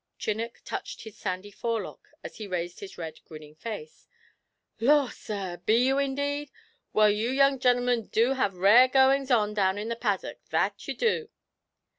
[0.17, 4.07] Chinnock touched a sandy forelock, as he raised his red grinning face.
[4.79, 6.49] 'Lor', sir, be you indeed?
[6.91, 10.95] Well, you young genl'men du have rare goings on down in the paddock, that you
[10.97, 11.29] du.'